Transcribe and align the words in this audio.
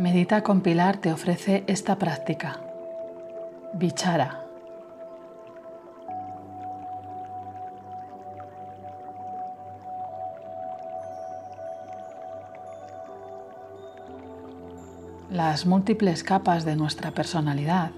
Medita 0.00 0.42
con 0.42 0.62
Pilar 0.62 0.96
te 0.96 1.12
ofrece 1.12 1.62
esta 1.66 1.96
práctica. 1.96 2.56
Bichara. 3.74 4.40
Las 15.30 15.66
múltiples 15.66 16.24
capas 16.24 16.64
de 16.64 16.76
nuestra 16.76 17.10
personalidad 17.10 17.90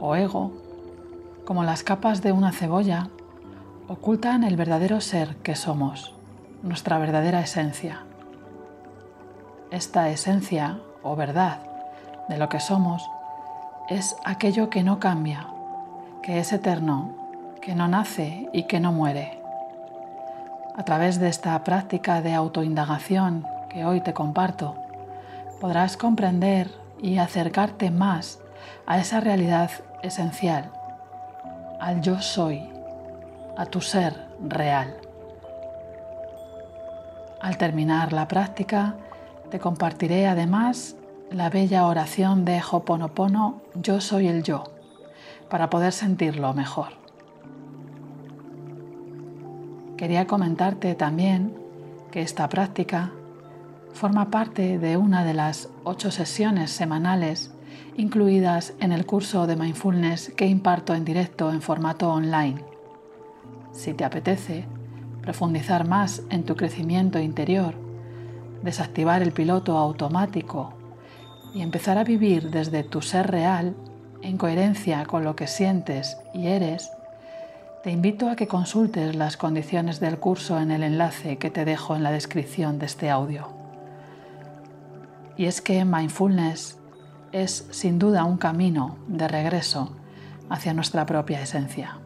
o 0.00 0.16
ego, 0.16 0.54
como 1.44 1.64
las 1.64 1.82
capas 1.82 2.22
de 2.22 2.32
una 2.32 2.52
cebolla, 2.52 3.10
ocultan 3.88 4.42
el 4.42 4.56
verdadero 4.56 5.02
ser 5.02 5.36
que 5.42 5.54
somos, 5.54 6.14
nuestra 6.62 6.96
verdadera 6.98 7.40
esencia. 7.40 8.06
Esta 9.70 10.08
esencia 10.08 10.80
o 11.06 11.16
verdad 11.16 11.58
de 12.28 12.36
lo 12.36 12.48
que 12.48 12.60
somos 12.60 13.08
es 13.88 14.16
aquello 14.24 14.68
que 14.68 14.82
no 14.82 14.98
cambia, 14.98 15.46
que 16.22 16.40
es 16.40 16.52
eterno, 16.52 17.10
que 17.62 17.74
no 17.74 17.86
nace 17.86 18.48
y 18.52 18.64
que 18.64 18.80
no 18.80 18.92
muere. 18.92 19.40
A 20.76 20.82
través 20.84 21.20
de 21.20 21.28
esta 21.28 21.62
práctica 21.62 22.20
de 22.20 22.34
autoindagación 22.34 23.46
que 23.70 23.84
hoy 23.84 24.00
te 24.00 24.12
comparto, 24.12 24.74
podrás 25.60 25.96
comprender 25.96 26.70
y 27.00 27.18
acercarte 27.18 27.90
más 27.90 28.40
a 28.86 28.98
esa 28.98 29.20
realidad 29.20 29.70
esencial, 30.02 30.70
al 31.80 32.00
yo 32.00 32.20
soy, 32.20 32.68
a 33.56 33.66
tu 33.66 33.80
ser 33.80 34.26
real. 34.40 34.96
Al 37.40 37.56
terminar 37.56 38.12
la 38.12 38.26
práctica, 38.26 38.96
te 39.56 39.60
compartiré 39.60 40.26
además 40.26 40.96
la 41.30 41.48
bella 41.48 41.86
oración 41.86 42.44
de 42.44 42.60
Hoponopono 42.60 43.62
Yo 43.74 44.02
soy 44.02 44.28
el 44.28 44.42
yo, 44.42 44.64
para 45.48 45.70
poder 45.70 45.94
sentirlo 45.94 46.52
mejor. 46.52 46.88
Quería 49.96 50.26
comentarte 50.26 50.94
también 50.94 51.56
que 52.10 52.20
esta 52.20 52.50
práctica 52.50 53.12
forma 53.94 54.30
parte 54.30 54.78
de 54.78 54.98
una 54.98 55.24
de 55.24 55.32
las 55.32 55.70
ocho 55.84 56.10
sesiones 56.10 56.70
semanales 56.70 57.50
incluidas 57.96 58.74
en 58.80 58.92
el 58.92 59.06
curso 59.06 59.46
de 59.46 59.56
mindfulness 59.56 60.34
que 60.36 60.44
imparto 60.44 60.94
en 60.94 61.06
directo 61.06 61.50
en 61.50 61.62
formato 61.62 62.10
online. 62.10 62.62
Si 63.72 63.94
te 63.94 64.04
apetece 64.04 64.66
profundizar 65.22 65.88
más 65.88 66.20
en 66.28 66.44
tu 66.44 66.56
crecimiento 66.56 67.18
interior, 67.18 67.85
desactivar 68.62 69.22
el 69.22 69.32
piloto 69.32 69.78
automático 69.78 70.72
y 71.54 71.62
empezar 71.62 71.98
a 71.98 72.04
vivir 72.04 72.50
desde 72.50 72.82
tu 72.82 73.02
ser 73.02 73.30
real 73.30 73.74
en 74.22 74.38
coherencia 74.38 75.04
con 75.06 75.24
lo 75.24 75.36
que 75.36 75.46
sientes 75.46 76.16
y 76.34 76.48
eres, 76.48 76.90
te 77.82 77.90
invito 77.90 78.28
a 78.28 78.36
que 78.36 78.48
consultes 78.48 79.14
las 79.14 79.36
condiciones 79.36 80.00
del 80.00 80.18
curso 80.18 80.58
en 80.58 80.70
el 80.70 80.82
enlace 80.82 81.38
que 81.38 81.50
te 81.50 81.64
dejo 81.64 81.94
en 81.94 82.02
la 82.02 82.10
descripción 82.10 82.78
de 82.78 82.86
este 82.86 83.10
audio. 83.10 83.48
Y 85.36 85.44
es 85.44 85.60
que 85.60 85.84
mindfulness 85.84 86.78
es 87.32 87.68
sin 87.70 87.98
duda 87.98 88.24
un 88.24 88.38
camino 88.38 88.96
de 89.06 89.28
regreso 89.28 89.92
hacia 90.48 90.74
nuestra 90.74 91.06
propia 91.06 91.40
esencia. 91.40 91.98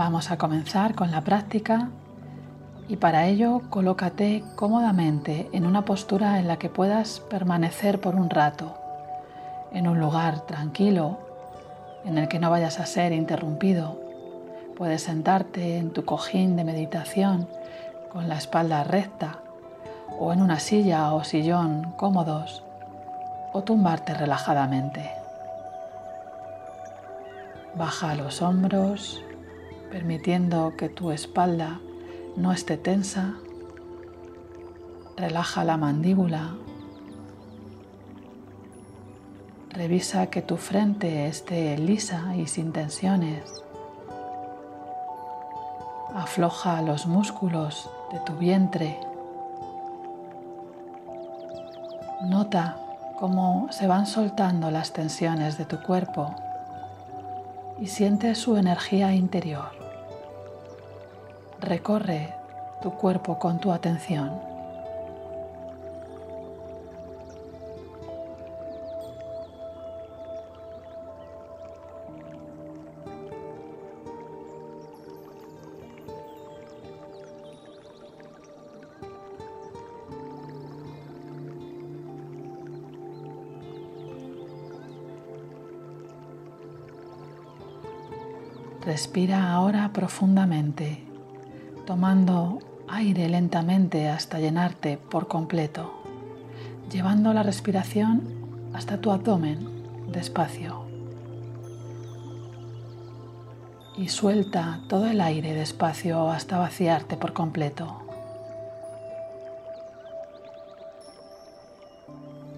Vamos 0.00 0.30
a 0.30 0.38
comenzar 0.38 0.94
con 0.94 1.10
la 1.10 1.20
práctica 1.20 1.90
y 2.88 2.96
para 2.96 3.26
ello 3.26 3.60
colócate 3.68 4.42
cómodamente 4.56 5.50
en 5.52 5.66
una 5.66 5.84
postura 5.84 6.38
en 6.38 6.48
la 6.48 6.58
que 6.58 6.70
puedas 6.70 7.20
permanecer 7.20 8.00
por 8.00 8.14
un 8.14 8.30
rato 8.30 8.78
en 9.72 9.86
un 9.86 10.00
lugar 10.00 10.46
tranquilo 10.46 11.18
en 12.06 12.16
el 12.16 12.28
que 12.28 12.38
no 12.38 12.48
vayas 12.48 12.80
a 12.80 12.86
ser 12.86 13.12
interrumpido. 13.12 14.00
Puedes 14.74 15.02
sentarte 15.02 15.76
en 15.76 15.92
tu 15.92 16.06
cojín 16.06 16.56
de 16.56 16.64
meditación 16.64 17.46
con 18.10 18.26
la 18.26 18.38
espalda 18.38 18.84
recta 18.84 19.40
o 20.18 20.32
en 20.32 20.40
una 20.40 20.60
silla 20.60 21.12
o 21.12 21.24
sillón 21.24 21.92
cómodos 21.98 22.64
o 23.52 23.64
tumbarte 23.64 24.14
relajadamente. 24.14 25.10
Baja 27.74 28.14
los 28.14 28.40
hombros 28.40 29.22
permitiendo 29.90 30.74
que 30.76 30.88
tu 30.88 31.10
espalda 31.10 31.80
no 32.36 32.52
esté 32.52 32.76
tensa. 32.76 33.34
Relaja 35.16 35.64
la 35.64 35.76
mandíbula 35.76 36.54
Revisa 39.80 40.26
que 40.26 40.42
tu 40.42 40.56
frente 40.56 41.26
esté 41.28 41.78
lisa 41.78 42.34
y 42.36 42.48
sin 42.48 42.72
tensiones. 42.72 43.62
Afloja 46.14 46.82
los 46.82 47.06
músculos 47.06 47.88
de 48.12 48.18
tu 48.18 48.34
vientre. 48.34 48.98
Nota 52.22 52.76
cómo 53.18 53.68
se 53.70 53.86
van 53.86 54.06
soltando 54.06 54.72
las 54.72 54.92
tensiones 54.92 55.56
de 55.56 55.64
tu 55.64 55.80
cuerpo 55.80 56.34
y 57.80 57.86
siente 57.86 58.34
su 58.34 58.56
energía 58.56 59.14
interior. 59.14 59.79
Recorre 61.60 62.34
tu 62.80 62.90
cuerpo 62.92 63.38
con 63.38 63.60
tu 63.60 63.70
atención. 63.70 64.50
Respira 88.80 89.52
ahora 89.52 89.90
profundamente, 89.92 91.09
tomando 91.86 92.58
aire 92.88 93.28
lentamente 93.28 94.08
hasta 94.08 94.38
llenarte 94.38 94.98
por 94.98 95.28
completo, 95.28 96.02
llevando 96.90 97.32
la 97.32 97.42
respiración 97.42 98.22
hasta 98.72 99.00
tu 99.00 99.10
abdomen 99.10 99.68
despacio. 100.10 100.84
Y 103.96 104.08
suelta 104.08 104.80
todo 104.88 105.06
el 105.06 105.20
aire 105.20 105.54
despacio 105.54 106.30
hasta 106.30 106.58
vaciarte 106.58 107.16
por 107.16 107.32
completo. 107.32 107.96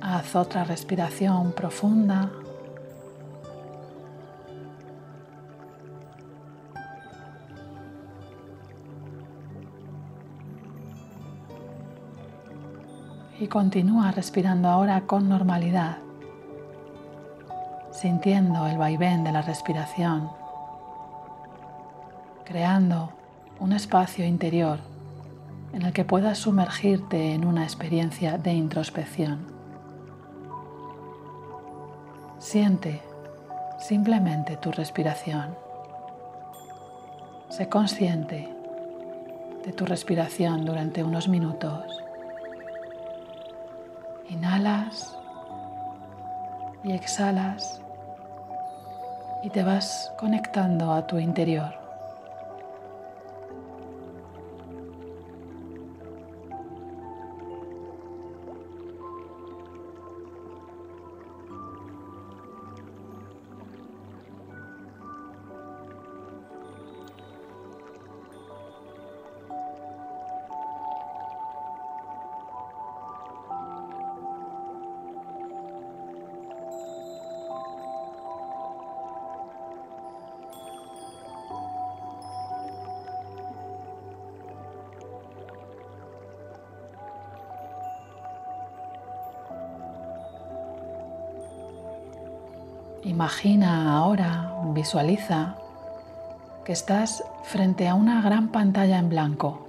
Haz 0.00 0.34
otra 0.34 0.64
respiración 0.64 1.52
profunda 1.52 2.30
continúa 13.52 14.10
respirando 14.12 14.70
ahora 14.70 15.02
con 15.02 15.28
normalidad, 15.28 15.98
sintiendo 17.90 18.66
el 18.66 18.78
vaivén 18.78 19.24
de 19.24 19.32
la 19.32 19.42
respiración, 19.42 20.30
creando 22.46 23.12
un 23.60 23.74
espacio 23.74 24.24
interior 24.24 24.78
en 25.74 25.82
el 25.82 25.92
que 25.92 26.06
puedas 26.06 26.38
sumergirte 26.38 27.34
en 27.34 27.44
una 27.44 27.64
experiencia 27.64 28.38
de 28.38 28.54
introspección. 28.54 29.40
Siente 32.38 33.02
simplemente 33.78 34.56
tu 34.56 34.72
respiración. 34.72 35.54
Sé 37.50 37.68
consciente 37.68 38.48
de 39.62 39.72
tu 39.74 39.84
respiración 39.84 40.64
durante 40.64 41.04
unos 41.04 41.28
minutos. 41.28 42.02
Inhalas 44.28 45.16
y 46.84 46.92
exhalas 46.92 47.80
y 49.42 49.50
te 49.50 49.62
vas 49.62 50.12
conectando 50.18 50.92
a 50.92 51.06
tu 51.06 51.18
interior. 51.18 51.81
Imagina 93.12 93.98
ahora, 93.98 94.54
visualiza 94.72 95.56
que 96.64 96.72
estás 96.72 97.22
frente 97.42 97.86
a 97.86 97.94
una 97.94 98.22
gran 98.22 98.48
pantalla 98.48 98.98
en 98.98 99.10
blanco. 99.10 99.68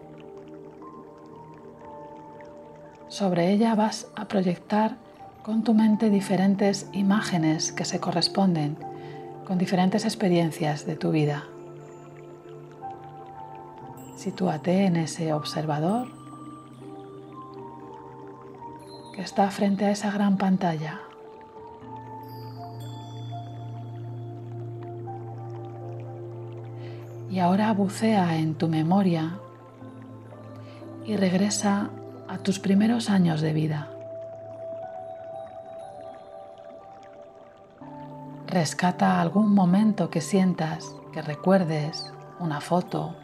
Sobre 3.10 3.51
ella 3.51 3.75
vas 3.75 4.07
a 4.16 4.30
proyectar 4.30 4.95
con 5.44 5.66
tu 5.66 5.74
mente 5.74 6.10
diferentes 6.10 6.88
imágenes 6.94 7.74
que 7.74 7.84
se 7.84 8.00
corresponden 8.00 8.78
con 9.46 9.57
diferentes 9.57 10.06
experiencias 10.06 10.86
de 10.86 10.96
tu 10.96 11.12
vida. 11.12 11.44
Sitúate 14.16 14.86
en 14.86 14.96
ese 14.96 15.34
observador 15.34 16.07
que 19.13 19.22
está 19.22 19.51
frente 19.51 19.84
a 19.84 19.92
esa 19.92 20.12
gran 20.12 20.38
pantalla. 20.38 21.01
Ahora 27.53 27.71
bucea 27.73 28.35
en 28.38 28.55
tu 28.55 28.67
memoria 28.67 29.38
y 31.05 31.17
regresa 31.17 31.91
a 32.27 32.39
tus 32.39 32.57
primeros 32.57 33.11
años 33.11 33.41
de 33.41 33.53
vida. 33.53 33.89
Rescata 38.47 39.21
algún 39.21 39.53
momento 39.53 40.09
que 40.09 40.19
sientas, 40.19 40.95
que 41.13 41.21
recuerdes, 41.21 42.11
una 42.39 42.59
foto, 42.59 43.15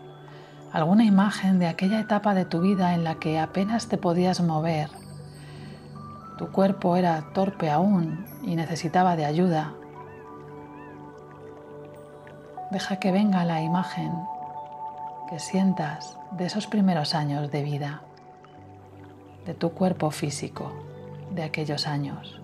alguna 0.71 1.05
imagen 1.05 1.57
de 1.57 1.65
aquella 1.65 1.99
etapa 1.99 2.35
de 2.35 2.45
tu 2.45 2.61
vida 2.61 2.93
en 2.93 3.03
la 3.03 3.15
que 3.15 3.39
apenas 3.39 3.87
te 3.87 3.97
podías 3.97 4.41
mover. 4.41 4.91
Tu 6.37 6.51
cuerpo 6.51 6.95
era 6.97 7.33
torpe 7.33 7.71
aún 7.71 8.27
y 8.43 8.55
necesitaba 8.55 9.15
de 9.15 9.25
ayuda. 9.25 9.73
Deja 12.71 12.97
que 12.97 13.11
venga 13.11 13.45
la 13.45 13.61
imagen 13.61 14.11
que 15.27 15.39
sientas 15.39 16.17
de 16.31 16.45
esos 16.45 16.67
primeros 16.67 17.15
años 17.15 17.49
de 17.49 17.63
vida, 17.63 18.01
de 19.45 19.55
tu 19.55 19.71
cuerpo 19.71 20.11
físico 20.11 20.71
de 21.31 21.43
aquellos 21.43 21.87
años. 21.87 22.39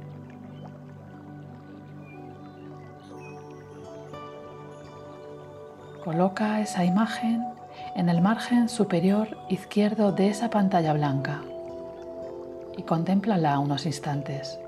Coloca 6.04 6.60
esa 6.60 6.86
imagen 6.86 7.46
en 7.96 8.10
el 8.10 8.22
margen 8.22 8.68
superior 8.68 9.38
izquierdo 9.50 10.12
de 10.12 10.30
esa 10.30 10.50
pantalla 10.50 10.94
blanca 10.94 11.42
y 12.78 12.84
contémplala 12.84 13.60
unos 13.60 13.86
instantes. 13.86 14.60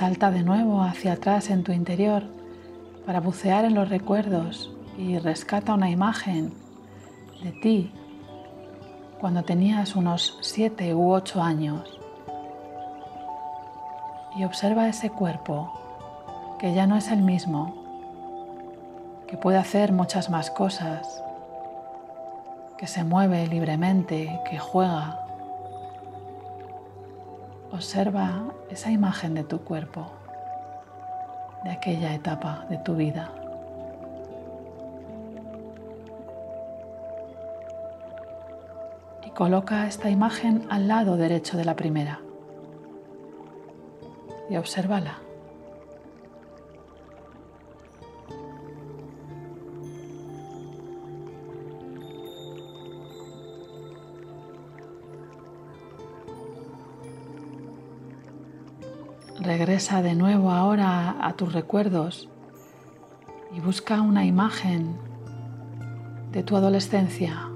Salta 0.00 0.30
de 0.30 0.42
nuevo 0.42 0.82
hacia 0.82 1.12
atrás 1.12 1.50
en 1.50 1.62
tu 1.62 1.72
interior 1.72 2.22
para 3.04 3.20
bucear 3.20 3.66
en 3.66 3.74
los 3.74 3.90
recuerdos 3.90 4.74
y 4.96 5.18
rescata 5.18 5.74
una 5.74 5.90
imagen 5.90 6.54
de 7.42 7.52
ti 7.52 7.92
cuando 9.20 9.42
tenías 9.42 9.96
unos 9.96 10.38
siete 10.40 10.94
u 10.94 11.12
ocho 11.12 11.42
años 11.42 12.00
y 14.38 14.44
observa 14.44 14.88
ese 14.88 15.10
cuerpo 15.10 15.70
que 16.58 16.72
ya 16.72 16.86
no 16.86 16.96
es 16.96 17.10
el 17.10 17.20
mismo, 17.20 17.74
que 19.28 19.36
puede 19.36 19.58
hacer 19.58 19.92
muchas 19.92 20.30
más 20.30 20.50
cosas, 20.50 21.22
que 22.78 22.86
se 22.86 23.04
mueve 23.04 23.46
libremente, 23.48 24.40
que 24.48 24.58
juega. 24.58 25.29
Observa 27.80 28.44
esa 28.68 28.90
imagen 28.90 29.32
de 29.32 29.42
tu 29.42 29.64
cuerpo, 29.64 30.12
de 31.64 31.70
aquella 31.70 32.12
etapa 32.12 32.66
de 32.68 32.76
tu 32.76 32.94
vida. 32.94 33.32
Coloca 39.34 39.86
esta 39.86 40.10
imagen 40.10 40.66
al 40.68 40.88
lado 40.88 41.16
derecho 41.16 41.56
de 41.56 41.64
la 41.64 41.74
primera 41.74 42.20
y 44.50 44.58
obsérvala. 44.58 45.29
Regresa 59.50 60.00
de 60.00 60.14
nuevo 60.14 60.52
ahora 60.52 61.16
a 61.26 61.32
tus 61.32 61.52
recuerdos 61.52 62.28
y 63.52 63.58
busca 63.58 64.00
una 64.00 64.24
imagen 64.24 64.96
de 66.30 66.44
tu 66.44 66.56
adolescencia 66.56 67.48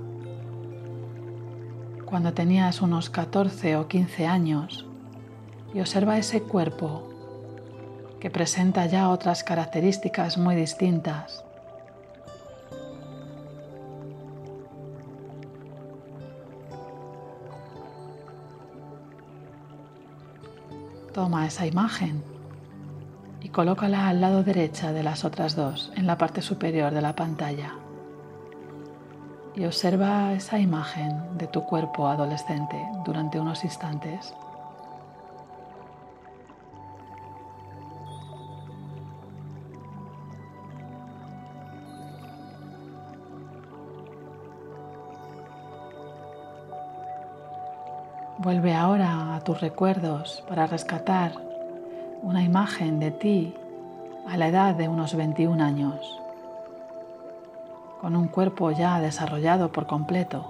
cuando 2.05 2.35
tenías 2.35 2.83
unos 2.83 3.11
14 3.11 3.77
o 3.77 3.87
15 3.87 4.27
años 4.27 4.87
y 5.73 5.79
observa 5.79 6.19
ese 6.19 6.43
cuerpo 6.43 7.09
que 8.19 8.29
presenta 8.29 8.87
ya 8.87 9.09
otras 9.09 9.45
características 9.45 10.37
muy 10.37 10.57
distintas. 10.57 11.45
Toma 21.25 21.47
esa 21.47 21.65
imagen 21.65 22.23
y 23.41 23.49
colócala 23.49 24.09
al 24.09 24.21
lado 24.21 24.43
derecha 24.45 24.93
de 24.93 25.03
las 25.03 25.25
otras 25.25 25.57
dos 25.57 25.91
en 25.97 26.07
la 26.07 26.19
parte 26.19 26.43
superior 26.43 26.93
de 26.93 27.01
la 27.01 27.17
pantalla 27.17 27.73
y 29.57 29.65
observa 29.65 30.35
esa 30.35 30.59
imagen 30.59 31.39
de 31.39 31.47
tu 31.47 31.65
cuerpo 31.65 32.09
adolescente 32.09 32.77
durante 33.07 33.41
unos 33.41 33.65
instantes. 33.65 34.35
Vuelve 48.45 48.75
ahora 48.75 49.37
a 49.37 49.41
tus 49.41 49.63
recuerdos 49.63 50.45
para 50.47 50.67
rescatar 50.67 51.33
una 52.21 52.43
imagen 52.43 53.01
de 53.01 53.11
ti 53.11 53.55
a 54.29 54.37
la 54.37 54.49
edad 54.49 54.75
de 54.75 54.87
unos 54.87 55.15
21 55.15 55.65
años 55.65 56.21
con 58.03 58.15
un 58.15 58.29
cuerpo 58.29 58.71
ya 58.71 59.01
desarrollado 59.01 59.73
por 59.73 59.87
completo. 59.87 60.47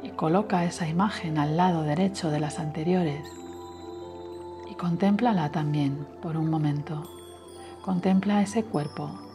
Y 0.00 0.10
coloca 0.10 0.62
esa 0.62 0.86
imagen 0.86 1.38
al 1.38 1.56
lado 1.56 1.82
derecho 1.82 2.30
de 2.30 2.38
las 2.38 2.60
anteriores 2.60 3.26
y 4.70 4.76
contémplala 4.76 5.50
también 5.50 6.06
por 6.22 6.36
un 6.36 6.48
momento. 6.48 7.02
Contempla 7.84 8.42
ese 8.42 8.62
cuerpo 8.62 9.33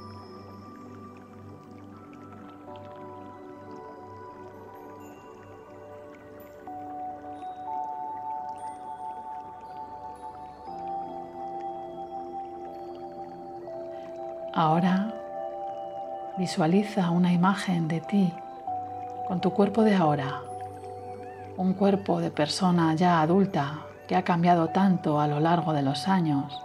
Ahora 14.60 15.14
visualiza 16.38 17.12
una 17.12 17.32
imagen 17.32 17.88
de 17.88 18.02
ti 18.02 18.34
con 19.26 19.40
tu 19.40 19.54
cuerpo 19.54 19.84
de 19.84 19.96
ahora, 19.96 20.42
un 21.56 21.74
cuerpo 21.74 22.20
de 22.20 22.30
persona 22.30 22.94
ya 22.94 23.22
adulta 23.22 23.86
que 24.06 24.18
ha 24.18 24.24
cambiado 24.24 24.68
tanto 24.68 25.22
a 25.22 25.30
lo 25.30 25.40
largo 25.40 25.72
de 25.72 25.82
los 25.82 26.10
años. 26.10 26.62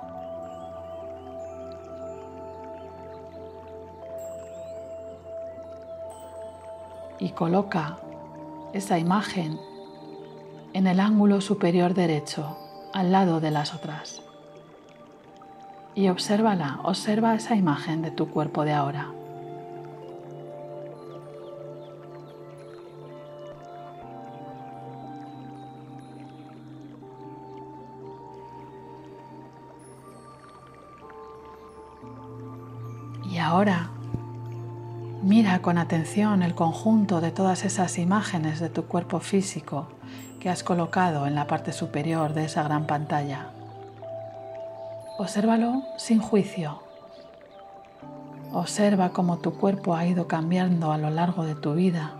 Y 7.21 7.29
coloca 7.29 7.99
esa 8.73 8.99
imagen 8.99 9.57
en 10.73 10.89
el 10.89 10.99
ángulo 10.99 11.41
superior 11.41 11.95
derecho, 11.95 12.59
al 12.93 13.13
lado 13.13 13.39
de 13.39 13.53
las 13.53 13.73
otras 13.73 14.25
y 15.95 16.09
obsérvala, 16.09 16.81
observa 16.83 17.35
esa 17.35 17.55
imagen 17.55 18.03
de 18.03 18.11
tu 18.11 18.29
cuerpo 18.29 18.65
de 18.65 18.73
ahora. 18.73 19.11
Y 33.31 33.39
ahora 33.39 33.91
mira 35.23 35.61
con 35.63 35.79
atención 35.79 36.43
el 36.43 36.55
conjunto 36.55 37.21
de 37.21 37.31
todas 37.31 37.65
esas 37.65 37.99
imágenes 37.99 38.61
de 38.61 38.69
tu 38.69 38.85
cuerpo 38.85 39.21
físico 39.21 39.89
que 40.39 40.51
has 40.51 40.63
colocado 40.63 41.27
en 41.27 41.35
la 41.35 41.47
parte 41.47 41.73
superior 41.73 42.35
de 42.35 42.45
esa 42.45 42.63
gran 42.63 42.87
pantalla. 42.87 43.54
Obsérvalo 45.16 45.85
sin 45.97 46.18
juicio. 46.18 46.80
Observa 48.52 49.11
cómo 49.11 49.38
tu 49.38 49.54
cuerpo 49.54 49.94
ha 49.94 50.04
ido 50.06 50.26
cambiando 50.26 50.90
a 50.90 50.99
lo 50.99 51.09
largo 51.09 51.44
de 51.44 51.54
tu 51.54 51.75
vida, 51.75 52.14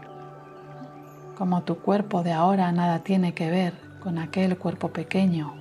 cómo 1.37 1.65
tu 1.65 1.81
cuerpo 1.81 2.23
de 2.23 2.33
ahora 2.33 2.71
nada 2.71 3.01
tiene 3.01 3.35
que 3.35 3.51
ver 3.51 3.75
con 4.01 4.19
aquel 4.19 4.57
cuerpo 4.59 4.91
pequeño. 4.91 5.55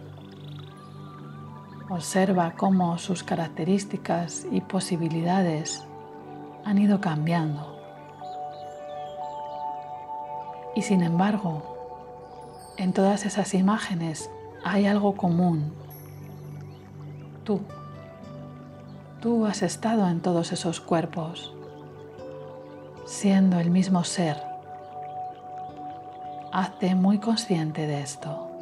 Observa 1.90 2.54
cómo 2.56 3.00
sus 3.00 3.24
características 3.24 4.46
y 4.52 4.62
posibilidades 4.62 5.84
han 6.64 6.78
ido 6.78 7.02
cambiando. 7.02 7.80
Y 10.76 10.84
sin 10.84 11.02
embargo, 11.02 11.64
en 12.78 12.94
todas 12.94 13.26
esas 13.26 13.56
imágenes 13.56 14.30
hay 14.64 14.86
algo 14.86 15.16
común. 15.16 15.83
Tú. 17.44 17.62
Tú 19.22 19.46
has 19.46 19.62
estado 19.62 20.08
en 20.08 20.22
todos 20.22 20.52
esos 20.52 20.80
cuerpos, 20.80 21.54
siendo 23.06 23.60
el 23.60 23.70
mismo 23.70 24.04
ser. 24.04 24.38
Hazte 26.52 26.96
muy 26.96 27.20
consciente 27.20 27.88
de 27.88 28.02
esto. 28.02 28.53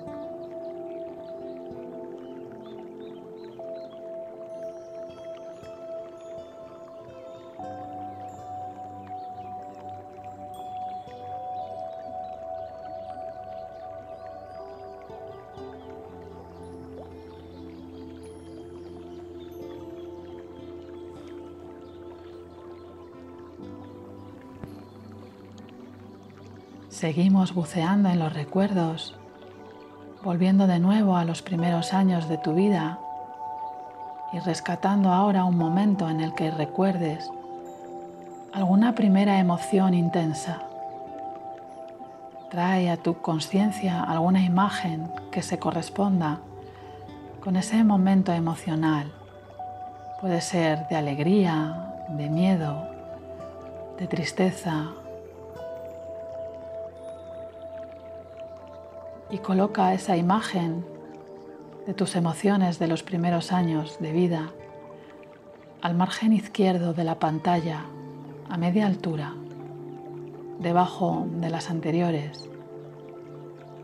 Seguimos 27.02 27.56
buceando 27.56 28.10
en 28.10 28.20
los 28.20 28.32
recuerdos, 28.32 29.16
volviendo 30.24 30.68
de 30.68 30.78
nuevo 30.78 31.18
a 31.18 31.26
los 31.26 31.42
primeros 31.42 31.96
años 31.96 32.30
de 32.30 32.38
tu 32.38 32.54
vida 32.54 33.00
y 34.32 34.38
rescatando 34.38 35.10
ahora 35.10 35.44
un 35.44 35.58
momento 35.58 36.08
en 36.12 36.22
el 36.22 36.36
que 36.36 36.52
recuerdes 36.52 37.28
alguna 38.54 38.94
primera 38.94 39.40
emoción 39.40 39.96
intensa. 39.96 40.62
Trae 42.52 42.92
a 42.92 42.98
tu 42.98 43.20
conciencia 43.20 44.04
alguna 44.04 44.44
imagen 44.44 45.12
que 45.32 45.42
se 45.42 45.58
corresponda 45.58 46.38
con 47.44 47.56
ese 47.56 47.84
momento 47.84 48.32
emocional. 48.32 49.12
Puede 50.22 50.40
ser 50.40 50.88
de 50.88 50.98
alegría, 50.98 51.96
de 52.10 52.30
miedo, 52.30 52.88
de 53.98 54.06
tristeza 54.06 54.92
y 59.32 59.40
coloca 59.40 59.94
esa 59.94 60.18
imagen 60.18 60.86
de 61.88 61.94
tus 61.94 62.16
emociones 62.16 62.78
de 62.78 62.88
los 62.88 63.02
primeros 63.02 63.52
años 63.52 63.98
de 64.00 64.12
vida 64.12 64.52
al 65.82 65.96
margen 65.96 66.34
izquierdo 66.34 66.94
de 66.94 67.04
la 67.04 67.18
pantalla 67.18 67.86
a 68.50 68.58
media 68.58 68.86
altura, 68.86 69.34
debajo 70.60 71.26
de 71.40 71.50
las 71.50 71.72
anteriores, 71.72 72.50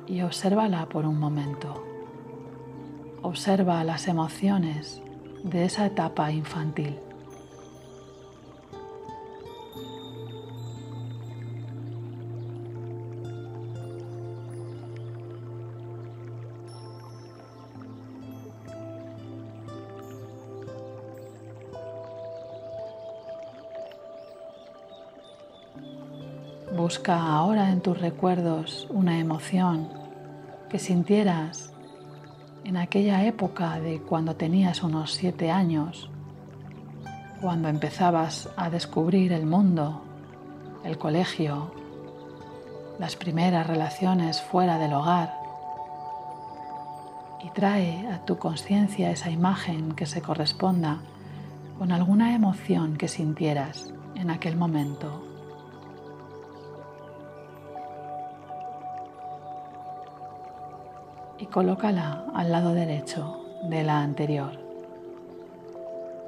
y 0.06 0.22
obsérvala 0.22 0.88
por 0.88 1.06
un 1.06 1.20
momento. 1.20 1.84
Observa 3.22 3.84
las 3.84 4.08
emociones 4.08 5.02
de 5.44 5.66
esa 5.66 5.86
etapa 5.86 6.32
infantil. 6.32 7.00
Busca 26.88 27.22
ahora 27.22 27.70
en 27.72 27.82
tus 27.82 28.00
recuerdos 28.00 28.88
una 28.90 29.20
emoción 29.20 29.90
que 30.70 30.80
sintieras 30.80 31.74
en 32.64 32.78
aquella 32.78 33.26
época 33.26 33.78
de 33.82 34.00
cuando 34.02 34.38
tenías 34.38 34.82
unos 34.84 35.12
siete 35.12 35.52
años, 35.52 36.10
cuando 37.42 37.68
empezabas 37.68 38.48
a 38.56 38.70
descubrir 38.70 39.34
el 39.34 39.46
mundo, 39.46 40.02
el 40.86 40.98
colegio, 40.98 41.74
las 43.00 43.18
primeras 43.18 43.68
relaciones 43.68 44.42
fuera 44.42 44.80
del 44.80 44.94
hogar. 44.94 45.34
Y 47.44 47.50
trae 47.50 48.08
a 48.08 48.24
tu 48.24 48.38
conciencia 48.38 49.12
esa 49.12 49.30
imagen 49.30 49.92
que 49.92 50.06
se 50.06 50.22
corresponda 50.22 51.02
con 51.78 51.92
alguna 51.92 52.34
emoción 52.34 52.96
que 52.96 53.10
sintieras 53.10 53.94
en 54.16 54.30
aquel 54.30 54.56
momento. 54.56 55.27
Y 61.40 61.46
colócala 61.46 62.26
al 62.34 62.52
lado 62.52 62.74
derecho 62.74 63.46
de 63.64 63.84
la 63.84 64.02
anterior 64.02 64.68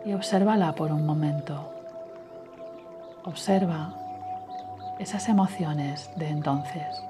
y 0.06 0.14
obsérvala 0.14 0.74
por 0.74 0.92
un 0.92 1.06
momento. 1.06 1.72
Observa 3.26 3.94
esas 5.00 5.30
emociones 5.30 6.10
de 6.16 6.30
entonces. 6.30 7.04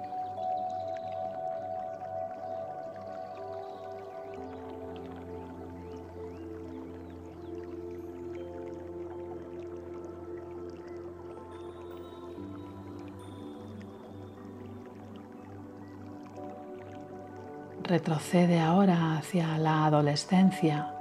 Retrocede 17.90 18.60
ahora 18.60 19.18
hacia 19.18 19.58
la 19.58 19.88
adolescencia 19.88 20.94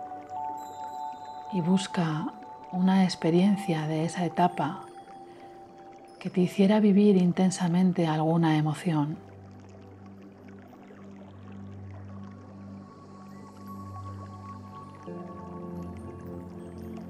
y 1.53 1.61
busca 1.61 2.33
una 2.73 3.05
experiencia 3.05 3.87
de 3.87 4.07
esa 4.07 4.25
etapa 4.25 4.87
que 6.19 6.31
te 6.31 6.41
hiciera 6.41 6.81
vivir 6.81 7.19
intensamente 7.19 8.07
alguna 8.07 8.57
emoción. 8.57 9.19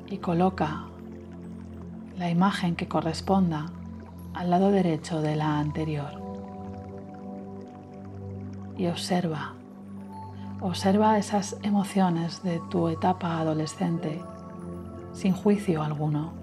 Y 0.08 0.18
coloca 0.18 0.86
la 2.16 2.28
imagen 2.28 2.74
que 2.74 2.88
corresponda 2.88 3.66
al 4.34 4.50
lado 4.50 4.72
derecho 4.72 5.22
de 5.22 5.36
la 5.36 5.60
anterior. 5.60 6.20
Y 8.76 8.88
observa 8.88 9.54
Observa 10.60 11.18
esas 11.18 11.56
emociones 11.62 12.42
de 12.42 12.60
tu 12.68 12.88
etapa 12.88 13.38
adolescente 13.38 14.20
sin 15.12 15.32
juicio 15.32 15.82
alguno. 15.82 16.37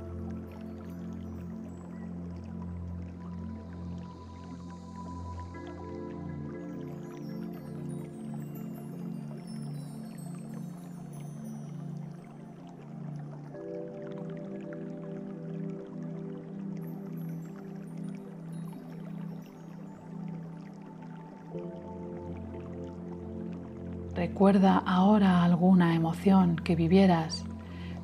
Recuerda 24.27 24.82
ahora 24.88 25.44
alguna 25.44 25.94
emoción 25.94 26.55
que 26.55 26.75
vivieras 26.75 27.46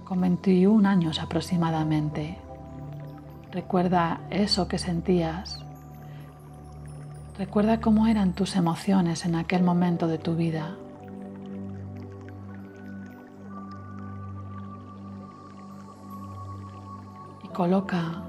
con 0.03 0.21
21 0.21 0.87
años 0.87 1.19
aproximadamente. 1.19 2.37
Recuerda 3.51 4.21
eso 4.29 4.67
que 4.67 4.77
sentías. 4.77 5.65
Recuerda 7.39 7.81
cómo 7.81 8.05
eran 8.05 8.33
tus 8.33 8.55
emociones 8.55 9.25
en 9.25 9.33
aquel 9.33 9.63
momento 9.63 10.07
de 10.07 10.19
tu 10.19 10.35
vida. 10.35 10.75
coloca 17.51 18.23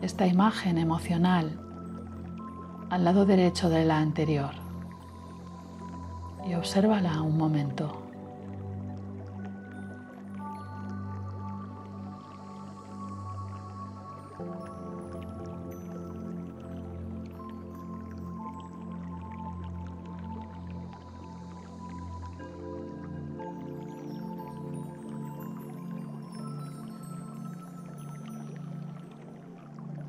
esta 0.00 0.26
imagen 0.26 0.78
emocional 0.78 1.60
al 2.88 3.04
lado 3.04 3.26
derecho 3.26 3.68
de 3.68 3.84
la 3.84 3.98
anterior 3.98 4.69
y 6.50 6.54
obsérvala 6.54 7.22
un 7.22 7.36
momento. 7.36 7.92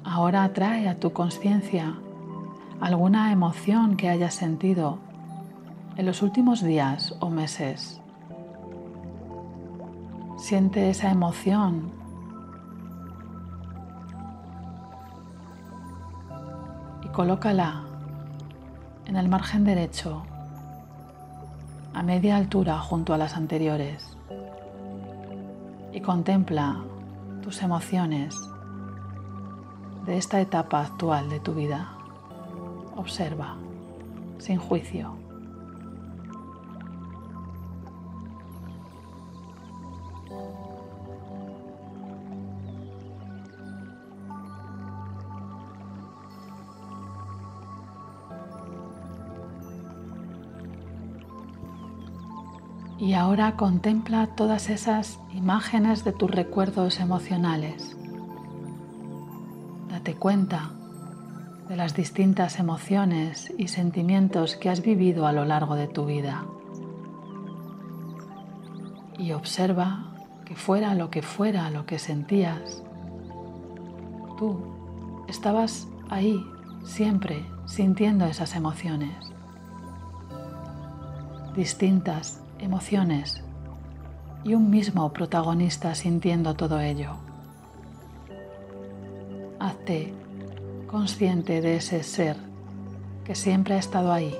Ahora 0.03 0.43
atrae 0.43 0.89
a 0.89 0.99
tu 0.99 1.13
conciencia 1.13 1.95
alguna 2.79 3.31
emoción 3.31 3.95
que 3.95 4.09
hayas 4.09 4.33
sentido 4.33 5.10
en 5.97 6.05
los 6.05 6.21
últimos 6.21 6.63
días 6.63 7.15
o 7.19 7.29
meses. 7.29 8.01
Siente 10.37 10.89
esa 10.89 11.11
emoción 11.11 11.91
y 17.03 17.07
colócala 17.09 17.83
en 19.05 19.15
el 19.17 19.27
margen 19.27 19.63
derecho 19.63 20.23
a 21.93 22.03
media 22.03 22.37
altura 22.37 22.79
junto 22.79 23.13
a 23.13 23.17
las 23.17 23.35
anteriores 23.35 24.17
y 25.91 25.99
contempla 25.99 26.81
tus 27.43 27.61
emociones 27.61 28.35
de 30.05 30.17
esta 30.17 30.39
etapa 30.39 30.81
actual 30.81 31.29
de 31.29 31.39
tu 31.39 31.53
vida. 31.53 31.89
Observa, 32.95 33.55
sin 34.39 34.57
juicio. 34.57 35.20
Y 53.01 53.15
ahora 53.15 53.55
contempla 53.57 54.27
todas 54.27 54.69
esas 54.69 55.19
imágenes 55.33 56.03
de 56.03 56.11
tus 56.11 56.29
recuerdos 56.29 56.99
emocionales. 56.99 57.97
Date 59.89 60.13
cuenta 60.13 60.69
de 61.67 61.77
las 61.77 61.95
distintas 61.95 62.59
emociones 62.59 63.51
y 63.57 63.69
sentimientos 63.69 64.55
que 64.55 64.69
has 64.69 64.83
vivido 64.83 65.25
a 65.25 65.31
lo 65.31 65.45
largo 65.45 65.73
de 65.73 65.87
tu 65.87 66.05
vida. 66.05 66.45
Y 69.17 69.31
observa 69.31 70.13
que 70.45 70.55
fuera 70.55 70.93
lo 70.93 71.09
que 71.09 71.23
fuera 71.23 71.71
lo 71.71 71.87
que 71.87 71.97
sentías, 71.97 72.83
tú 74.37 74.59
estabas 75.27 75.87
ahí 76.11 76.45
siempre 76.83 77.47
sintiendo 77.65 78.25
esas 78.25 78.55
emociones. 78.55 79.33
Distintas 81.55 82.41
emociones 82.61 83.43
y 84.43 84.53
un 84.53 84.69
mismo 84.69 85.11
protagonista 85.11 85.93
sintiendo 85.95 86.53
todo 86.53 86.79
ello. 86.79 87.11
Hazte 89.59 90.13
consciente 90.87 91.61
de 91.61 91.77
ese 91.77 92.03
ser 92.03 92.37
que 93.25 93.35
siempre 93.35 93.75
ha 93.75 93.79
estado 93.79 94.11
ahí 94.11 94.35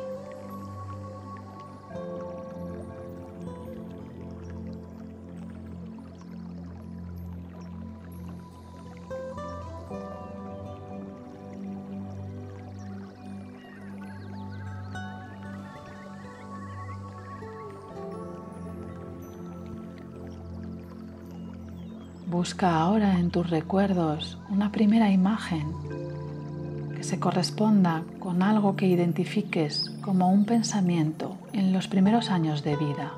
Busca 22.32 22.80
ahora 22.80 23.20
en 23.20 23.30
tus 23.30 23.50
recuerdos 23.50 24.38
una 24.50 24.72
primera 24.72 25.12
imagen 25.12 25.74
que 26.96 27.04
se 27.04 27.20
corresponda 27.20 28.06
con 28.20 28.42
algo 28.42 28.78
que 28.78 28.88
identifiques 28.88 29.92
como 30.02 30.32
un 30.32 30.46
pensamiento 30.46 31.36
en 31.52 31.74
los 31.74 31.90
primeros 31.90 32.30
años 32.30 32.64
de 32.64 32.78
vida, 32.78 33.12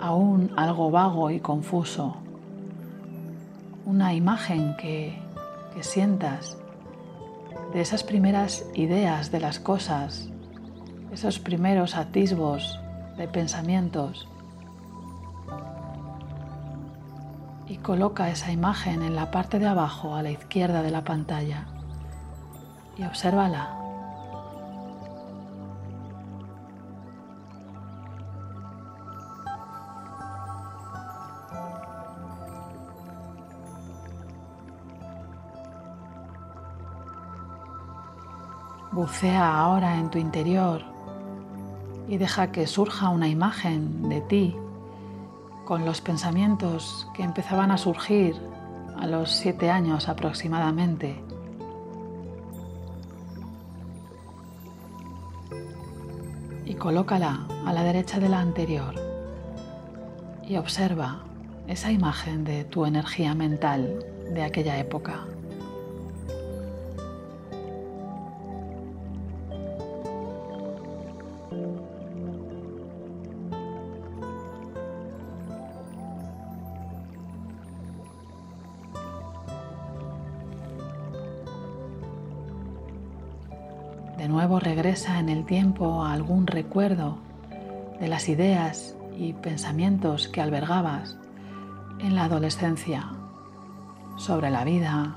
aún 0.00 0.52
algo 0.56 0.90
vago 0.90 1.30
y 1.30 1.40
confuso. 1.40 2.16
Una 3.84 4.14
imagen 4.14 4.74
que, 4.78 5.18
que 5.74 5.82
sientas 5.82 6.56
de 7.74 7.82
esas 7.82 8.04
primeras 8.04 8.64
ideas 8.72 9.30
de 9.30 9.40
las 9.40 9.60
cosas, 9.60 10.30
esos 11.12 11.38
primeros 11.38 11.94
atisbos 11.94 12.80
de 13.18 13.28
pensamientos 13.28 14.31
coloca 17.82 18.30
esa 18.30 18.52
imagen 18.52 19.02
en 19.02 19.16
la 19.16 19.30
parte 19.30 19.58
de 19.58 19.66
abajo 19.66 20.14
a 20.14 20.22
la 20.22 20.30
izquierda 20.30 20.82
de 20.82 20.90
la 20.90 21.02
pantalla 21.02 21.66
y 22.96 23.04
obsérvala. 23.04 23.78
Bucea 38.92 39.58
ahora 39.58 39.98
en 39.98 40.10
tu 40.10 40.18
interior 40.18 40.82
y 42.08 42.18
deja 42.18 42.52
que 42.52 42.66
surja 42.66 43.08
una 43.08 43.26
imagen 43.26 44.08
de 44.08 44.20
ti 44.20 44.56
con 45.64 45.84
los 45.84 46.00
pensamientos 46.00 47.08
que 47.14 47.22
empezaban 47.22 47.70
a 47.70 47.78
surgir 47.78 48.36
a 48.96 49.06
los 49.06 49.30
siete 49.30 49.70
años 49.70 50.08
aproximadamente. 50.08 51.22
Y 56.64 56.74
colócala 56.74 57.46
a 57.66 57.72
la 57.72 57.84
derecha 57.84 58.18
de 58.18 58.28
la 58.28 58.40
anterior 58.40 58.94
y 60.48 60.56
observa 60.56 61.22
esa 61.68 61.92
imagen 61.92 62.44
de 62.44 62.64
tu 62.64 62.84
energía 62.84 63.34
mental 63.34 64.04
de 64.34 64.42
aquella 64.42 64.78
época. 64.78 65.26
De 84.22 84.28
nuevo 84.28 84.60
regresa 84.60 85.18
en 85.18 85.28
el 85.28 85.44
tiempo 85.44 86.04
a 86.04 86.12
algún 86.12 86.46
recuerdo 86.46 87.18
de 87.98 88.06
las 88.06 88.28
ideas 88.28 88.94
y 89.18 89.32
pensamientos 89.32 90.28
que 90.28 90.40
albergabas 90.40 91.18
en 91.98 92.14
la 92.14 92.26
adolescencia 92.26 93.10
sobre 94.16 94.50
la 94.50 94.62
vida, 94.62 95.16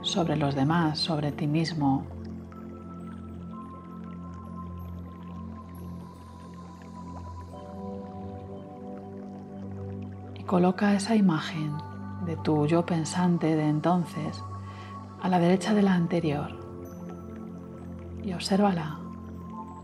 sobre 0.00 0.36
los 0.36 0.54
demás, 0.54 0.98
sobre 0.98 1.32
ti 1.32 1.46
mismo. 1.46 2.06
Y 10.34 10.44
coloca 10.44 10.94
esa 10.94 11.14
imagen 11.14 11.74
de 12.24 12.36
tu 12.36 12.66
yo 12.66 12.86
pensante 12.86 13.54
de 13.54 13.68
entonces 13.68 14.42
a 15.20 15.28
la 15.28 15.38
derecha 15.38 15.74
de 15.74 15.82
la 15.82 15.92
anterior 15.92 16.63
y 18.24 18.32
obsérvala 18.32 18.98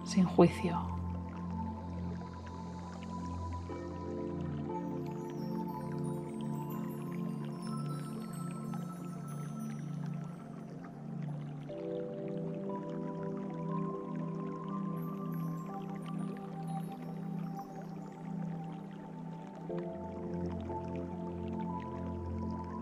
sin 0.05 0.25
juicio. 0.25 0.91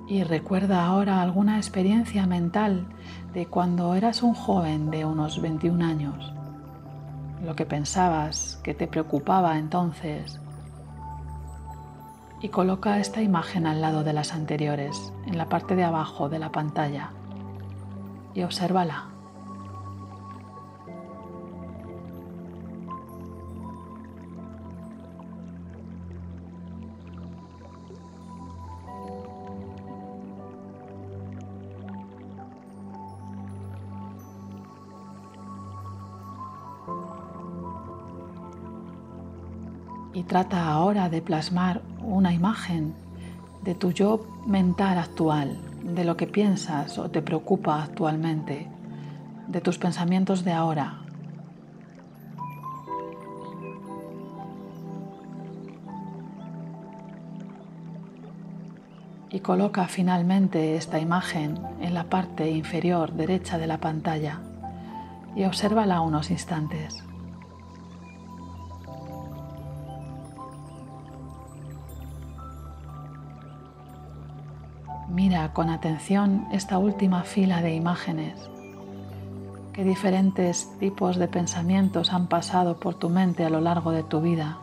Y 0.08 0.24
recuerda 0.24 0.86
ahora 0.86 1.20
alguna 1.20 1.58
experiencia 1.58 2.26
mental 2.26 2.86
de 3.34 3.44
cuando 3.44 3.94
eras 3.94 4.22
un 4.22 4.32
joven 4.32 4.90
de 4.90 5.04
unos 5.04 5.42
21 5.42 5.84
años, 5.84 6.32
lo 7.44 7.54
que 7.54 7.66
pensabas 7.66 8.58
que 8.64 8.72
te 8.72 8.86
preocupaba 8.86 9.58
entonces. 9.58 10.40
Y 12.40 12.48
coloca 12.48 12.98
esta 12.98 13.20
imagen 13.20 13.66
al 13.66 13.82
lado 13.82 14.02
de 14.02 14.14
las 14.14 14.32
anteriores, 14.32 15.12
en 15.26 15.36
la 15.36 15.50
parte 15.50 15.76
de 15.76 15.84
abajo 15.84 16.30
de 16.30 16.38
la 16.38 16.52
pantalla, 16.52 17.10
y 18.32 18.44
obsérvala. 18.44 19.17
Trata 40.28 40.68
ahora 40.68 41.08
de 41.08 41.22
plasmar 41.22 41.80
una 42.02 42.34
imagen 42.34 42.94
de 43.64 43.74
tu 43.74 43.92
yo 43.92 44.26
mental 44.46 44.98
actual, 44.98 45.58
de 45.82 46.04
lo 46.04 46.18
que 46.18 46.26
piensas 46.26 46.98
o 46.98 47.10
te 47.10 47.22
preocupa 47.22 47.82
actualmente, 47.82 48.68
de 49.48 49.60
tus 49.62 49.78
pensamientos 49.78 50.44
de 50.44 50.52
ahora. 50.52 50.98
Y 59.30 59.40
coloca 59.40 59.88
finalmente 59.88 60.76
esta 60.76 60.98
imagen 60.98 61.58
en 61.80 61.94
la 61.94 62.04
parte 62.04 62.50
inferior 62.50 63.12
derecha 63.14 63.56
de 63.56 63.66
la 63.66 63.78
pantalla 63.78 64.40
y 65.34 65.44
obsérvala 65.44 66.02
unos 66.02 66.30
instantes. 66.30 67.07
Con 75.52 75.70
atención 75.70 76.48
esta 76.50 76.78
última 76.78 77.22
fila 77.22 77.62
de 77.62 77.72
imágenes. 77.72 78.34
¿Qué 79.72 79.84
diferentes 79.84 80.68
tipos 80.80 81.16
de 81.16 81.28
pensamientos 81.28 82.12
han 82.12 82.26
pasado 82.26 82.80
por 82.80 82.96
tu 82.96 83.08
mente 83.08 83.44
a 83.44 83.50
lo 83.50 83.60
largo 83.60 83.92
de 83.92 84.02
tu 84.02 84.20
vida? 84.20 84.58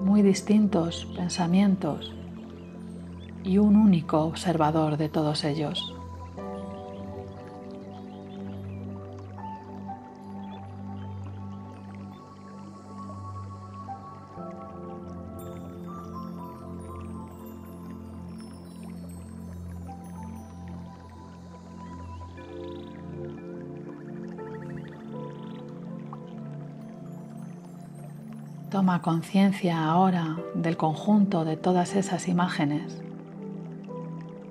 Muy 0.00 0.22
distintos 0.22 1.06
pensamientos 1.14 2.14
y 3.44 3.58
un 3.58 3.76
único 3.76 4.22
observador 4.22 4.96
de 4.96 5.10
todos 5.10 5.44
ellos. 5.44 5.94
Toma 28.78 29.02
conciencia 29.02 29.86
ahora 29.86 30.36
del 30.54 30.76
conjunto 30.76 31.44
de 31.44 31.56
todas 31.56 31.96
esas 31.96 32.28
imágenes. 32.28 33.02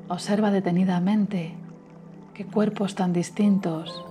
Observa 0.10 0.52
detenidamente 0.52 1.56
qué 2.34 2.46
cuerpos 2.46 2.94
tan 2.94 3.14
distintos, 3.14 4.04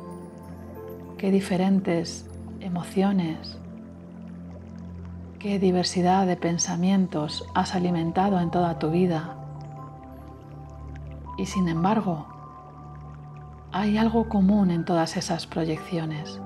qué 1.19 1.31
diferentes 1.31 2.27
emociones, 2.61 3.59
qué 5.39 5.59
diversidad 5.59 6.27
de 6.27 6.39
pensamientos 6.39 7.45
has 7.55 7.75
alimentado 7.75 8.41
en 8.41 8.51
toda 8.51 8.79
tu 8.79 8.89
vida. 8.89 9.37
Y 11.37 11.45
sin 11.45 11.69
embargo, 11.69 12.27
hay 13.71 13.99
algo 13.99 14.31
común 14.31 14.71
en 14.71 14.87
todas 14.87 15.19
esas 15.19 15.47
proyecciones, 15.47 16.41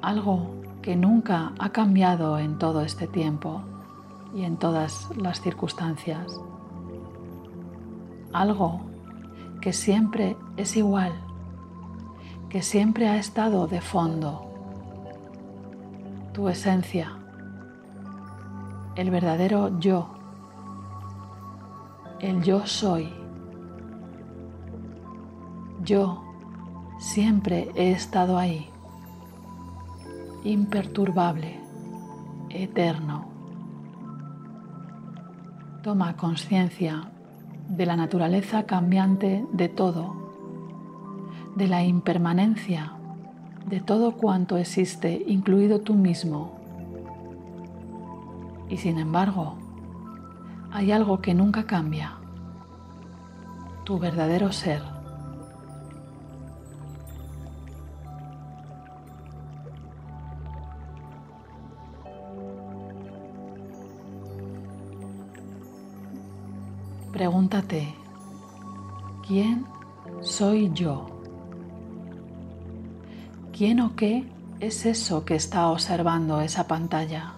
algo 0.00 0.55
que 0.86 0.94
nunca 0.94 1.52
ha 1.58 1.70
cambiado 1.70 2.38
en 2.38 2.58
todo 2.58 2.82
este 2.82 3.08
tiempo 3.08 3.60
y 4.32 4.44
en 4.44 4.56
todas 4.56 5.08
las 5.16 5.40
circunstancias. 5.40 6.40
Algo 8.32 8.82
que 9.60 9.72
siempre 9.72 10.36
es 10.56 10.76
igual, 10.76 11.12
que 12.48 12.62
siempre 12.62 13.08
ha 13.08 13.16
estado 13.16 13.66
de 13.66 13.80
fondo. 13.80 14.48
Tu 16.32 16.48
esencia, 16.48 17.18
el 18.94 19.10
verdadero 19.10 19.80
yo, 19.80 20.08
el 22.20 22.44
yo 22.44 22.64
soy. 22.64 23.12
Yo 25.82 26.22
siempre 27.00 27.72
he 27.74 27.90
estado 27.90 28.38
ahí 28.38 28.70
imperturbable, 30.50 31.60
eterno. 32.50 33.26
Toma 35.82 36.16
conciencia 36.16 37.10
de 37.68 37.86
la 37.86 37.96
naturaleza 37.96 38.64
cambiante 38.64 39.44
de 39.52 39.68
todo, 39.68 40.14
de 41.56 41.66
la 41.68 41.84
impermanencia 41.84 42.92
de 43.66 43.80
todo 43.80 44.12
cuanto 44.12 44.56
existe, 44.56 45.24
incluido 45.26 45.80
tú 45.80 45.94
mismo. 45.94 46.52
Y 48.68 48.76
sin 48.76 48.98
embargo, 48.98 49.56
hay 50.70 50.92
algo 50.92 51.20
que 51.20 51.34
nunca 51.34 51.64
cambia, 51.64 52.14
tu 53.84 53.98
verdadero 53.98 54.52
ser. 54.52 54.95
Pregúntate, 67.16 67.94
¿quién 69.26 69.64
soy 70.20 70.70
yo? 70.74 71.06
¿Quién 73.56 73.80
o 73.80 73.96
qué 73.96 74.30
es 74.60 74.84
eso 74.84 75.24
que 75.24 75.34
está 75.34 75.68
observando 75.68 76.42
esa 76.42 76.66
pantalla? 76.66 77.32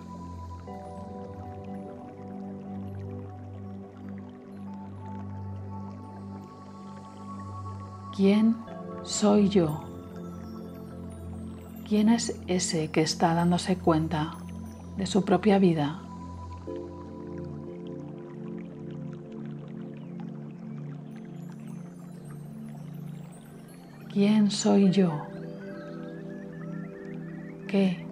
¿Quién 8.17 8.57
soy 9.05 9.49
yo? 9.49 9.81
¿Quién 11.89 12.09
es 12.09 12.37
ese 12.49 12.91
que 12.91 13.03
está 13.03 13.33
dándose 13.33 13.79
cuenta 13.79 14.39
de 14.97 15.07
su 15.07 15.25
propia 15.25 15.61
vida? 15.61 16.08
¿Quién 24.21 24.51
soy 24.51 24.91
yo? 24.91 25.13
¿Qué 27.69 28.05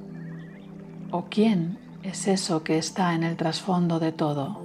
o 1.10 1.24
quién 1.28 1.80
es 2.04 2.28
eso 2.28 2.62
que 2.62 2.78
está 2.78 3.12
en 3.16 3.24
el 3.24 3.36
trasfondo 3.36 3.98
de 3.98 4.12
todo? 4.12 4.56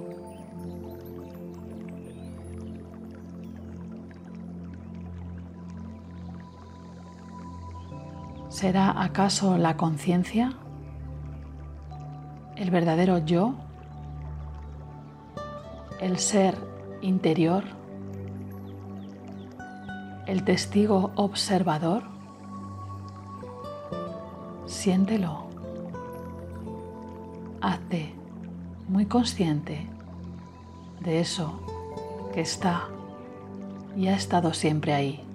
¿Será 8.48 9.02
acaso 9.02 9.58
la 9.58 9.76
conciencia? 9.76 10.52
¿El 12.54 12.70
verdadero 12.70 13.18
yo? 13.18 13.56
¿El 15.98 16.18
ser 16.18 16.54
interior? 17.00 17.81
El 20.26 20.44
testigo 20.44 21.10
observador? 21.16 22.04
Siéntelo. 24.66 25.46
Hazte 27.60 28.14
muy 28.88 29.06
consciente 29.06 29.86
de 31.00 31.20
eso 31.20 31.60
que 32.34 32.40
está 32.40 32.88
y 33.96 34.08
ha 34.08 34.16
estado 34.16 34.52
siempre 34.54 34.92
ahí. 34.94 35.31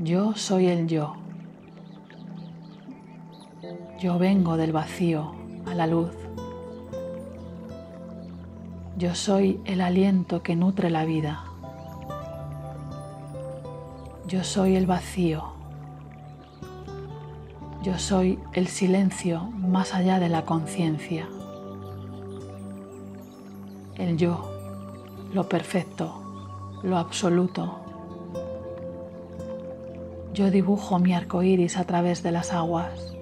Yo 0.00 0.34
soy 0.34 0.66
el 0.66 0.86
yo. 0.86 1.14
Yo 3.98 4.18
vengo 4.18 4.58
del 4.58 4.72
vacío 4.72 5.32
a 5.64 5.74
la 5.74 5.86
luz. 5.86 6.10
Yo 8.98 9.14
soy 9.14 9.62
el 9.64 9.80
aliento 9.80 10.42
que 10.42 10.56
nutre 10.56 10.90
la 10.90 11.06
vida. 11.06 11.44
Yo 14.28 14.44
soy 14.44 14.76
el 14.76 14.84
vacío. 14.84 15.54
Yo 17.82 17.98
soy 17.98 18.38
el 18.52 18.66
silencio 18.66 19.40
más 19.40 19.94
allá 19.94 20.18
de 20.20 20.28
la 20.28 20.44
conciencia. 20.44 21.26
El 23.96 24.18
yo 24.18 24.53
lo 25.34 25.48
perfecto, 25.48 26.78
lo 26.84 26.96
absoluto. 26.96 27.80
Yo 30.32 30.50
dibujo 30.52 31.00
mi 31.00 31.12
arco 31.12 31.42
iris 31.42 31.76
a 31.76 31.84
través 31.84 32.22
de 32.22 32.30
las 32.30 32.52
aguas. 32.52 33.16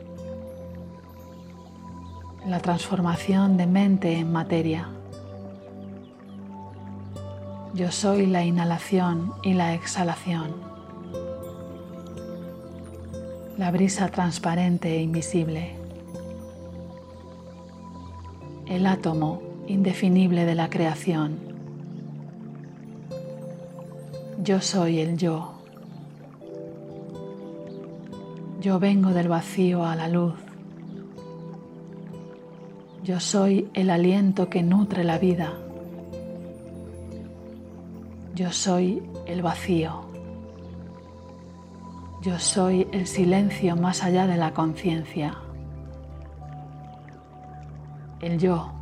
La 2.46 2.60
transformación 2.60 3.56
de 3.56 3.66
mente 3.66 4.18
en 4.18 4.30
materia. 4.30 4.88
Yo 7.72 7.90
soy 7.90 8.26
la 8.26 8.44
inhalación 8.44 9.32
y 9.42 9.54
la 9.54 9.72
exhalación. 9.72 10.52
La 13.56 13.70
brisa 13.70 14.08
transparente 14.08 14.98
e 14.98 15.00
invisible. 15.00 15.76
El 18.66 18.86
átomo 18.86 19.40
indefinible 19.66 20.44
de 20.44 20.54
la 20.54 20.68
creación. 20.68 21.51
Yo 24.42 24.60
soy 24.60 24.98
el 24.98 25.16
yo. 25.18 25.52
Yo 28.60 28.80
vengo 28.80 29.10
del 29.10 29.28
vacío 29.28 29.84
a 29.86 29.94
la 29.94 30.08
luz. 30.08 30.34
Yo 33.04 33.20
soy 33.20 33.70
el 33.72 33.88
aliento 33.88 34.48
que 34.48 34.64
nutre 34.64 35.04
la 35.04 35.18
vida. 35.18 35.52
Yo 38.34 38.50
soy 38.50 39.00
el 39.26 39.42
vacío. 39.42 40.06
Yo 42.20 42.36
soy 42.40 42.88
el 42.90 43.06
silencio 43.06 43.76
más 43.76 44.02
allá 44.02 44.26
de 44.26 44.38
la 44.38 44.52
conciencia. 44.52 45.36
El 48.20 48.38
yo, 48.38 48.72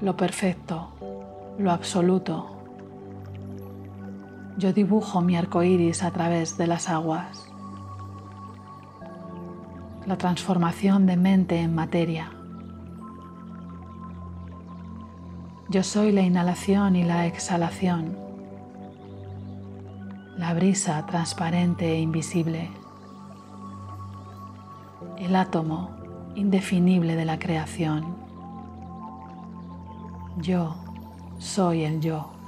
lo 0.00 0.16
perfecto, 0.16 0.90
lo 1.58 1.72
absoluto 1.72 2.51
yo 4.56 4.72
dibujo 4.72 5.20
mi 5.20 5.36
arco 5.36 5.62
iris 5.62 6.02
a 6.02 6.10
través 6.10 6.58
de 6.58 6.66
las 6.66 6.88
aguas. 6.88 7.48
La 10.06 10.18
transformación 10.18 11.06
de 11.06 11.16
mente 11.16 11.60
en 11.60 11.74
materia. 11.74 12.32
Yo 15.68 15.82
soy 15.82 16.12
la 16.12 16.20
inhalación 16.20 16.96
y 16.96 17.04
la 17.04 17.26
exhalación. 17.26 18.16
La 20.36 20.52
brisa 20.54 21.06
transparente 21.06 21.92
e 21.92 22.00
invisible. 22.00 22.70
El 25.18 25.34
átomo 25.36 25.90
indefinible 26.34 27.16
de 27.16 27.24
la 27.24 27.38
creación. 27.38 28.16
Yo 30.38 30.74
soy 31.38 31.84
el 31.84 32.00
yo. 32.00 32.41